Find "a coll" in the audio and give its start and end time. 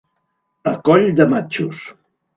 0.71-1.05